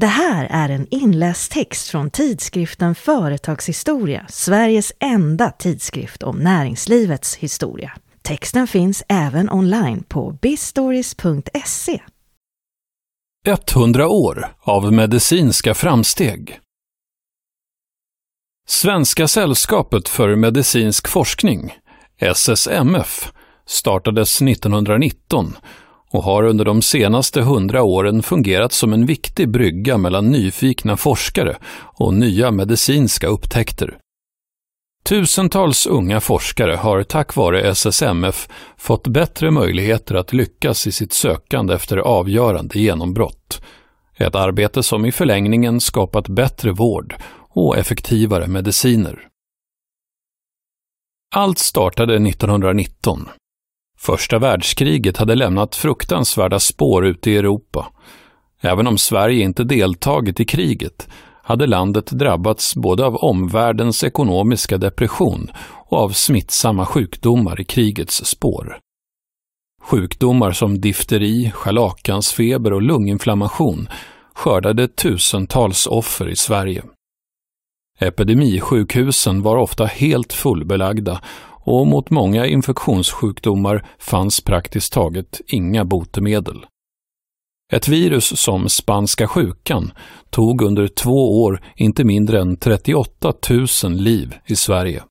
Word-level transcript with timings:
Det 0.00 0.06
här 0.06 0.46
är 0.50 0.68
en 0.68 0.86
inläst 0.90 1.52
text 1.52 1.88
från 1.88 2.10
tidskriften 2.10 2.94
Företagshistoria, 2.94 4.26
Sveriges 4.28 4.92
enda 4.98 5.50
tidskrift 5.50 6.22
om 6.22 6.38
näringslivets 6.38 7.36
historia. 7.36 7.92
Texten 8.22 8.66
finns 8.66 9.02
även 9.08 9.50
online 9.50 10.02
på 10.08 10.38
bistories.se. 10.42 12.00
100 13.74 14.08
år 14.08 14.54
av 14.60 14.92
medicinska 14.92 15.74
framsteg. 15.74 16.60
Svenska 18.68 19.28
sällskapet 19.28 20.08
för 20.08 20.36
medicinsk 20.36 21.08
forskning, 21.08 21.74
SSMF, 22.18 23.32
startades 23.66 24.42
1919 24.42 25.56
och 26.12 26.22
har 26.22 26.42
under 26.42 26.64
de 26.64 26.82
senaste 26.82 27.40
hundra 27.40 27.82
åren 27.82 28.22
fungerat 28.22 28.72
som 28.72 28.92
en 28.92 29.06
viktig 29.06 29.48
brygga 29.48 29.98
mellan 29.98 30.30
nyfikna 30.30 30.96
forskare 30.96 31.56
och 31.74 32.14
nya 32.14 32.50
medicinska 32.50 33.26
upptäckter. 33.26 33.98
Tusentals 35.04 35.86
unga 35.86 36.20
forskare 36.20 36.74
har 36.74 37.02
tack 37.02 37.36
vare 37.36 37.62
SSMF 37.62 38.48
fått 38.76 39.08
bättre 39.08 39.50
möjligheter 39.50 40.14
att 40.14 40.32
lyckas 40.32 40.86
i 40.86 40.92
sitt 40.92 41.12
sökande 41.12 41.74
efter 41.74 41.96
avgörande 41.96 42.78
genombrott. 42.78 43.62
Ett 44.16 44.34
arbete 44.34 44.82
som 44.82 45.06
i 45.06 45.12
förlängningen 45.12 45.80
skapat 45.80 46.28
bättre 46.28 46.72
vård 46.72 47.14
och 47.48 47.78
effektivare 47.78 48.46
mediciner. 48.46 49.26
Allt 51.34 51.58
startade 51.58 52.14
1919 52.14 53.28
Första 54.02 54.38
världskriget 54.38 55.16
hade 55.16 55.34
lämnat 55.34 55.76
fruktansvärda 55.76 56.60
spår 56.60 57.06
ute 57.06 57.30
i 57.30 57.36
Europa. 57.36 57.92
Även 58.60 58.86
om 58.86 58.98
Sverige 58.98 59.44
inte 59.44 59.64
deltagit 59.64 60.40
i 60.40 60.44
kriget 60.44 61.08
hade 61.42 61.66
landet 61.66 62.06
drabbats 62.06 62.76
både 62.76 63.06
av 63.06 63.16
omvärldens 63.16 64.04
ekonomiska 64.04 64.78
depression 64.78 65.50
och 65.86 65.98
av 65.98 66.08
smittsamma 66.10 66.86
sjukdomar 66.86 67.60
i 67.60 67.64
krigets 67.64 68.24
spår. 68.24 68.78
Sjukdomar 69.82 70.52
som 70.52 70.80
difteri, 70.80 71.50
scharlakansfeber 71.50 72.72
och 72.72 72.82
lunginflammation 72.82 73.88
skördade 74.34 74.88
tusentals 74.88 75.86
offer 75.86 76.28
i 76.28 76.36
Sverige. 76.36 76.82
Epidemisjukhusen 77.98 79.42
var 79.42 79.56
ofta 79.56 79.84
helt 79.84 80.32
fullbelagda 80.32 81.20
och 81.70 81.86
mot 81.86 82.10
många 82.10 82.46
infektionssjukdomar 82.46 83.86
fanns 83.98 84.40
praktiskt 84.40 84.92
taget 84.92 85.40
inga 85.46 85.84
botemedel. 85.84 86.66
Ett 87.72 87.88
virus 87.88 88.40
som 88.40 88.68
spanska 88.68 89.28
sjukan 89.28 89.92
tog 90.30 90.62
under 90.62 90.88
två 90.88 91.42
år 91.42 91.62
inte 91.76 92.04
mindre 92.04 92.40
än 92.40 92.56
38 92.56 93.32
000 93.84 93.92
liv 93.92 94.34
i 94.46 94.56
Sverige. 94.56 95.02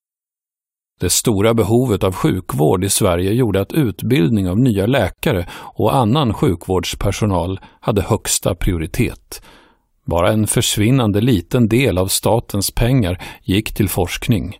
Det 0.99 1.09
stora 1.09 1.53
behovet 1.53 2.03
av 2.03 2.13
sjukvård 2.13 2.83
i 2.83 2.89
Sverige 2.89 3.31
gjorde 3.31 3.61
att 3.61 3.73
utbildning 3.73 4.49
av 4.49 4.59
nya 4.59 4.85
läkare 4.85 5.47
och 5.53 5.95
annan 5.95 6.33
sjukvårdspersonal 6.33 7.59
hade 7.79 8.01
högsta 8.01 8.55
prioritet. 8.55 9.41
Bara 10.05 10.31
en 10.31 10.47
försvinnande 10.47 11.21
liten 11.21 11.67
del 11.67 11.97
av 11.97 12.07
statens 12.07 12.71
pengar 12.71 13.21
gick 13.43 13.73
till 13.73 13.89
forskning. 13.89 14.55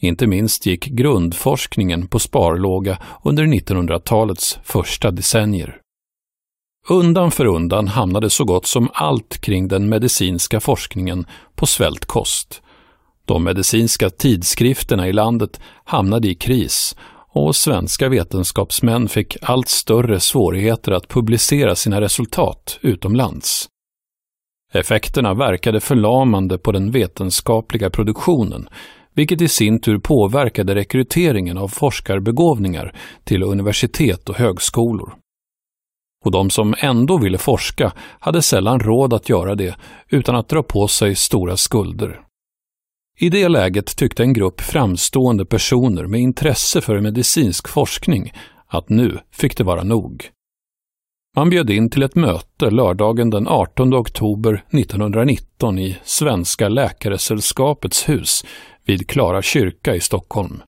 Inte 0.00 0.26
minst 0.26 0.66
gick 0.66 0.84
grundforskningen 0.84 2.06
på 2.06 2.18
sparlåga 2.18 2.98
under 3.24 3.44
1900-talets 3.44 4.58
första 4.64 5.10
decennier. 5.10 5.80
Undan 6.88 7.30
för 7.30 7.46
undan 7.46 7.88
hamnade 7.88 8.30
så 8.30 8.44
gott 8.44 8.66
som 8.66 8.88
allt 8.92 9.40
kring 9.40 9.68
den 9.68 9.88
medicinska 9.88 10.60
forskningen 10.60 11.26
på 11.54 11.66
svältkost. 11.66 12.62
De 13.24 13.44
medicinska 13.44 14.10
tidskrifterna 14.10 15.08
i 15.08 15.12
landet 15.12 15.60
hamnade 15.84 16.28
i 16.28 16.34
kris 16.34 16.96
och 17.30 17.56
svenska 17.56 18.08
vetenskapsmän 18.08 19.08
fick 19.08 19.36
allt 19.42 19.68
större 19.68 20.20
svårigheter 20.20 20.92
att 20.92 21.08
publicera 21.08 21.74
sina 21.74 22.00
resultat 22.00 22.78
utomlands. 22.82 23.68
Effekterna 24.72 25.34
verkade 25.34 25.80
förlamande 25.80 26.58
på 26.58 26.72
den 26.72 26.90
vetenskapliga 26.90 27.90
produktionen, 27.90 28.68
vilket 29.18 29.42
i 29.42 29.48
sin 29.48 29.80
tur 29.80 29.98
påverkade 29.98 30.74
rekryteringen 30.74 31.58
av 31.58 31.68
forskarbegåvningar 31.68 32.94
till 33.24 33.42
universitet 33.42 34.28
och 34.28 34.34
högskolor. 34.34 35.14
Och 36.24 36.30
de 36.30 36.50
som 36.50 36.74
ändå 36.78 37.18
ville 37.18 37.38
forska 37.38 37.92
hade 38.20 38.42
sällan 38.42 38.80
råd 38.80 39.12
att 39.12 39.28
göra 39.28 39.54
det 39.54 39.76
utan 40.08 40.36
att 40.36 40.48
dra 40.48 40.62
på 40.62 40.88
sig 40.88 41.14
stora 41.14 41.56
skulder. 41.56 42.20
I 43.18 43.28
det 43.28 43.48
läget 43.48 43.96
tyckte 43.96 44.22
en 44.22 44.32
grupp 44.32 44.60
framstående 44.60 45.46
personer 45.46 46.06
med 46.06 46.20
intresse 46.20 46.80
för 46.80 47.00
medicinsk 47.00 47.68
forskning 47.68 48.32
att 48.66 48.88
nu 48.88 49.18
fick 49.32 49.56
det 49.56 49.64
vara 49.64 49.82
nog. 49.82 50.30
Han 51.38 51.50
bjöd 51.50 51.70
in 51.70 51.90
till 51.90 52.02
ett 52.02 52.14
möte 52.14 52.70
lördagen 52.70 53.30
den 53.30 53.48
18 53.48 53.94
oktober 53.94 54.64
1919 54.72 55.78
i 55.78 55.98
Svenska 56.04 56.68
Läkaresällskapets 56.68 58.08
hus 58.08 58.44
vid 58.84 59.08
Klara 59.08 59.42
kyrka 59.42 59.94
i 59.94 60.00
Stockholm. 60.00 60.62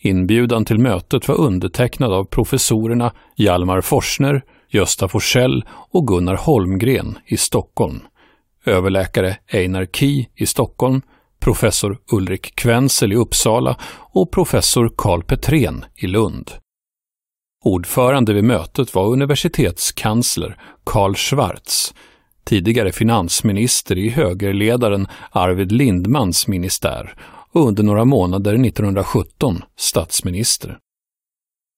Inbjudan 0.00 0.64
till 0.64 0.78
mötet 0.78 1.28
var 1.28 1.40
undertecknad 1.40 2.12
av 2.12 2.24
professorerna 2.24 3.12
Hjalmar 3.36 3.80
Forsner, 3.80 4.44
Gösta 4.68 5.08
Forsell 5.08 5.64
och 5.68 6.06
Gunnar 6.06 6.36
Holmgren 6.36 7.18
i 7.26 7.36
Stockholm, 7.36 8.00
överläkare 8.64 9.36
Einar 9.52 9.86
Ki 9.92 10.28
i 10.34 10.46
Stockholm, 10.46 11.02
professor 11.40 11.98
Ulrik 12.12 12.54
Kvensel 12.54 13.12
i 13.12 13.16
Uppsala 13.16 13.76
och 13.98 14.32
professor 14.32 14.92
Karl 14.96 15.22
Petrén 15.22 15.84
i 15.96 16.06
Lund. 16.06 16.50
Ordförande 17.64 18.32
vid 18.32 18.44
mötet 18.44 18.94
var 18.94 19.06
universitetskansler 19.06 20.56
Karl 20.84 21.14
Schwarz, 21.14 21.94
tidigare 22.44 22.92
finansminister 22.92 23.98
i 23.98 24.08
högerledaren 24.08 25.06
Arvid 25.30 25.72
Lindmans 25.72 26.48
ministär 26.48 27.14
och 27.52 27.68
under 27.68 27.82
några 27.82 28.04
månader 28.04 28.54
1917 28.54 29.62
statsminister. 29.76 30.78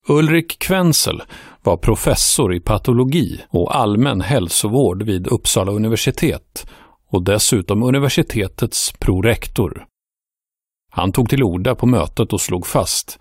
Ulrik 0.08 0.58
Kvensel 0.58 1.22
var 1.62 1.76
professor 1.76 2.54
i 2.54 2.60
patologi 2.60 3.40
och 3.48 3.76
allmän 3.76 4.20
hälsovård 4.20 5.02
vid 5.02 5.26
Uppsala 5.26 5.72
universitet 5.72 6.66
och 7.08 7.24
dessutom 7.24 7.82
universitetets 7.82 8.92
prorektor. 8.98 9.86
Han 10.90 11.12
tog 11.12 11.30
till 11.30 11.42
orda 11.42 11.74
på 11.74 11.86
mötet 11.86 12.32
och 12.32 12.40
slog 12.40 12.66
fast 12.66 13.18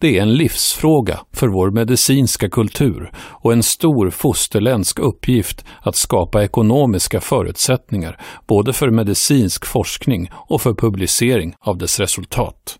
det 0.00 0.18
är 0.18 0.22
en 0.22 0.34
livsfråga 0.34 1.20
för 1.32 1.48
vår 1.48 1.70
medicinska 1.70 2.48
kultur 2.48 3.10
och 3.16 3.52
en 3.52 3.62
stor 3.62 4.10
fosterländsk 4.10 4.98
uppgift 4.98 5.64
att 5.82 5.96
skapa 5.96 6.44
ekonomiska 6.44 7.20
förutsättningar 7.20 8.20
både 8.46 8.72
för 8.72 8.90
medicinsk 8.90 9.66
forskning 9.66 10.30
och 10.32 10.62
för 10.62 10.74
publicering 10.74 11.54
av 11.60 11.78
dess 11.78 12.00
resultat. 12.00 12.76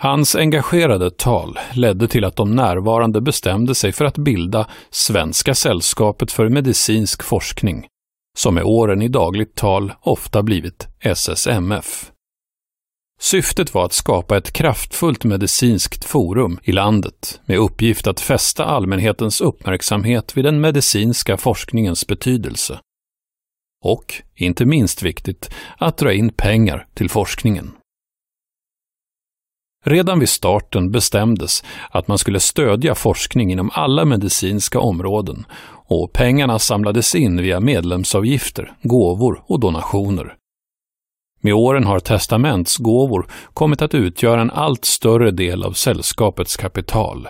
Hans 0.00 0.36
engagerade 0.36 1.10
tal 1.10 1.58
ledde 1.72 2.08
till 2.08 2.24
att 2.24 2.36
de 2.36 2.54
närvarande 2.54 3.20
bestämde 3.20 3.74
sig 3.74 3.92
för 3.92 4.04
att 4.04 4.18
bilda 4.18 4.66
Svenska 4.90 5.54
sällskapet 5.54 6.32
för 6.32 6.48
medicinsk 6.48 7.22
forskning, 7.22 7.86
som 8.38 8.54
med 8.54 8.64
åren 8.64 9.02
i 9.02 9.08
dagligt 9.08 9.54
tal 9.54 9.92
ofta 10.00 10.42
blivit 10.42 10.86
SSMF. 11.00 12.10
Syftet 13.20 13.74
var 13.74 13.84
att 13.84 13.92
skapa 13.92 14.36
ett 14.36 14.52
kraftfullt 14.52 15.24
medicinskt 15.24 16.04
forum 16.04 16.58
i 16.62 16.72
landet 16.72 17.40
med 17.46 17.58
uppgift 17.58 18.06
att 18.06 18.20
fästa 18.20 18.64
allmänhetens 18.64 19.40
uppmärksamhet 19.40 20.36
vid 20.36 20.44
den 20.44 20.60
medicinska 20.60 21.36
forskningens 21.36 22.06
betydelse. 22.06 22.80
Och, 23.84 24.22
inte 24.34 24.64
minst 24.64 25.02
viktigt, 25.02 25.50
att 25.78 25.98
dra 25.98 26.12
in 26.12 26.32
pengar 26.32 26.86
till 26.94 27.10
forskningen. 27.10 27.72
Redan 29.84 30.18
vid 30.18 30.28
starten 30.28 30.90
bestämdes 30.90 31.64
att 31.90 32.08
man 32.08 32.18
skulle 32.18 32.40
stödja 32.40 32.94
forskning 32.94 33.52
inom 33.52 33.70
alla 33.72 34.04
medicinska 34.04 34.80
områden 34.80 35.46
och 35.88 36.12
pengarna 36.12 36.58
samlades 36.58 37.14
in 37.14 37.42
via 37.42 37.60
medlemsavgifter, 37.60 38.72
gåvor 38.82 39.42
och 39.46 39.60
donationer. 39.60 40.36
Med 41.46 41.54
åren 41.54 41.84
har 41.84 42.00
testamentsgåvor 42.00 43.26
kommit 43.54 43.82
att 43.82 43.94
utgöra 43.94 44.40
en 44.40 44.50
allt 44.50 44.84
större 44.84 45.30
del 45.30 45.62
av 45.62 45.72
sällskapets 45.72 46.56
kapital. 46.56 47.28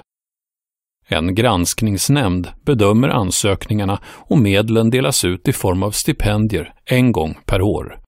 En 1.09 1.35
granskningsnämnd 1.35 2.49
bedömer 2.65 3.09
ansökningarna 3.09 4.01
och 4.07 4.39
medlen 4.39 4.91
delas 4.91 5.25
ut 5.25 5.49
i 5.49 5.53
form 5.53 5.83
av 5.83 5.91
stipendier 5.91 6.75
en 6.85 7.13
gång 7.13 7.39
per 7.47 7.63
år. 7.63 7.99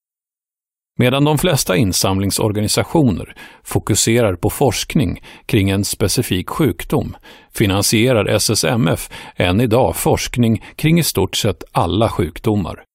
Medan 0.99 1.25
de 1.25 1.39
flesta 1.39 1.77
insamlingsorganisationer 1.77 3.35
fokuserar 3.65 4.35
på 4.35 4.51
forskning 4.51 5.23
kring 5.47 5.71
en 5.71 5.85
specifik 5.85 6.49
sjukdom 6.49 7.17
finansierar 7.55 8.27
SSMF 8.29 9.11
än 9.37 9.61
idag 9.61 9.97
forskning 9.97 10.65
kring 10.77 10.99
i 10.99 11.03
stort 11.03 11.37
sett 11.37 11.65
alla 11.73 12.09
sjukdomar. 12.09 12.88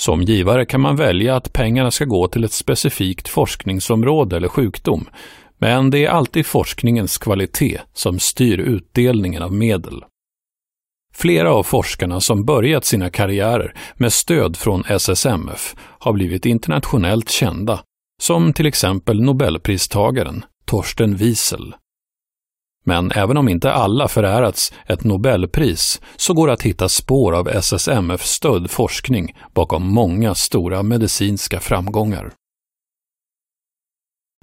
Som 0.00 0.22
givare 0.22 0.64
kan 0.64 0.80
man 0.80 0.96
välja 0.96 1.36
att 1.36 1.52
pengarna 1.52 1.90
ska 1.90 2.04
gå 2.04 2.28
till 2.28 2.44
ett 2.44 2.52
specifikt 2.52 3.28
forskningsområde 3.28 4.36
eller 4.36 4.48
sjukdom, 4.48 5.08
men 5.58 5.90
det 5.90 6.04
är 6.04 6.10
alltid 6.10 6.46
forskningens 6.46 7.18
kvalitet 7.18 7.80
som 7.92 8.18
styr 8.18 8.58
utdelningen 8.58 9.42
av 9.42 9.52
medel. 9.52 10.04
Flera 11.14 11.52
av 11.52 11.62
forskarna 11.62 12.20
som 12.20 12.44
börjat 12.44 12.84
sina 12.84 13.10
karriärer 13.10 13.74
med 13.94 14.12
stöd 14.12 14.56
från 14.56 14.84
SSMF 14.88 15.74
har 15.78 16.12
blivit 16.12 16.46
internationellt 16.46 17.30
kända, 17.30 17.80
som 18.22 18.52
till 18.52 18.66
exempel 18.66 19.22
Nobelpristagaren 19.22 20.44
Torsten 20.64 21.16
Wiesel. 21.16 21.74
Men 22.90 23.10
även 23.10 23.36
om 23.36 23.48
inte 23.48 23.72
alla 23.72 24.08
förärats 24.08 24.72
ett 24.86 25.04
Nobelpris 25.04 26.00
så 26.16 26.34
går 26.34 26.46
det 26.46 26.52
att 26.52 26.62
hitta 26.62 26.88
spår 26.88 27.32
av 27.32 27.48
SSMF-stödd 27.48 28.70
forskning 28.70 29.36
bakom 29.54 29.94
många 29.94 30.34
stora 30.34 30.82
medicinska 30.82 31.60
framgångar. 31.60 32.32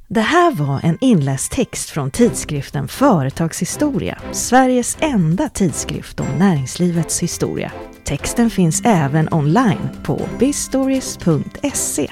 Det 0.10 0.22
här 0.22 0.52
var 0.52 0.80
en 0.84 0.98
inläst 1.02 1.52
text 1.52 1.90
från 1.90 2.12
tidskriften 2.12 2.88
Företagshistoria, 2.88 4.18
Sveriges 4.32 4.98
enda 5.02 5.50
tidskrift 5.50 6.20
om 6.20 6.28
näringslivets 6.40 7.24
historia. 7.24 7.72
Texten 8.04 8.50
finns 8.50 8.82
även 8.86 9.34
online 9.34 9.90
på 10.04 10.22
bistories.se. 10.40 12.12